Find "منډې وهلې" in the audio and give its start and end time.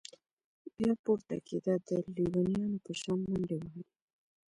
3.29-3.83